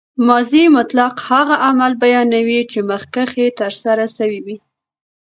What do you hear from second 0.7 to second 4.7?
مطلق هغه عمل بیانوي، چي مخکښي ترسره سوی يي.